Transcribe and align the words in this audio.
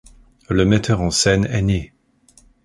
Le 0.49 0.65
metteur 0.65 0.99
en 1.01 1.11
scène 1.11 1.45
est 1.45 1.61
né. 1.61 1.93